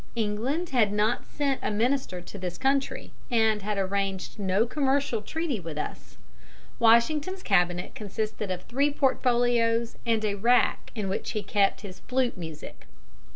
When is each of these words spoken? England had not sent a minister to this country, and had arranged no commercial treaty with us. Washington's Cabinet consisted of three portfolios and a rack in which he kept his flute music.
England 0.15 0.69
had 0.69 0.91
not 0.91 1.27
sent 1.27 1.59
a 1.61 1.69
minister 1.69 2.21
to 2.21 2.39
this 2.39 2.57
country, 2.57 3.11
and 3.29 3.61
had 3.61 3.77
arranged 3.77 4.39
no 4.39 4.65
commercial 4.65 5.21
treaty 5.21 5.59
with 5.59 5.77
us. 5.77 6.17
Washington's 6.79 7.43
Cabinet 7.43 7.93
consisted 7.93 8.49
of 8.49 8.63
three 8.63 8.89
portfolios 8.89 9.97
and 10.03 10.25
a 10.25 10.33
rack 10.33 10.91
in 10.95 11.07
which 11.07 11.29
he 11.33 11.43
kept 11.43 11.81
his 11.81 11.99
flute 11.99 12.35
music. 12.35 12.87